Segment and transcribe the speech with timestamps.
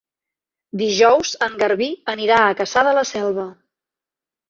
[0.81, 3.51] Dijous en Garbí anirà a Cassà de la Selva.